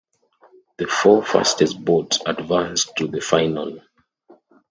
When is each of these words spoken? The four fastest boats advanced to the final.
The 0.77 0.87
four 0.87 1.23
fastest 1.23 1.85
boats 1.85 2.21
advanced 2.25 2.93
to 2.97 3.05
the 3.07 3.21
final. 3.21 3.81